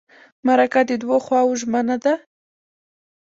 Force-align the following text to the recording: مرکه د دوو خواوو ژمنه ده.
مرکه 0.47 0.81
د 0.89 0.91
دوو 1.01 1.17
خواوو 1.25 1.59
ژمنه 1.61 1.95
ده. 2.03 2.13